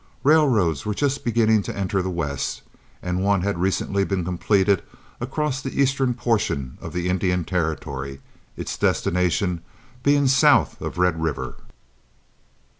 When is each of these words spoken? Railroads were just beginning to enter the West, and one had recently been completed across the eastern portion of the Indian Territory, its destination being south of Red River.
Railroads 0.23 0.83
were 0.83 0.95
just 0.95 1.23
beginning 1.23 1.61
to 1.61 1.77
enter 1.77 2.01
the 2.01 2.09
West, 2.09 2.63
and 3.03 3.23
one 3.23 3.41
had 3.41 3.61
recently 3.61 4.03
been 4.03 4.25
completed 4.25 4.81
across 5.19 5.61
the 5.61 5.79
eastern 5.79 6.15
portion 6.15 6.75
of 6.81 6.91
the 6.91 7.07
Indian 7.07 7.45
Territory, 7.45 8.19
its 8.57 8.79
destination 8.79 9.61
being 10.01 10.25
south 10.25 10.81
of 10.81 10.97
Red 10.97 11.21
River. 11.21 11.57